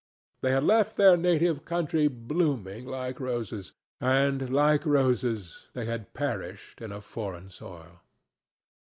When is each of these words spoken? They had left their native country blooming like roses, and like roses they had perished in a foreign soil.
They 0.41 0.49
had 0.53 0.63
left 0.63 0.97
their 0.97 1.15
native 1.15 1.63
country 1.63 2.07
blooming 2.07 2.87
like 2.87 3.19
roses, 3.19 3.73
and 3.99 4.49
like 4.51 4.83
roses 4.83 5.67
they 5.73 5.85
had 5.85 6.15
perished 6.15 6.81
in 6.81 6.91
a 6.91 7.01
foreign 7.01 7.51
soil. 7.51 7.99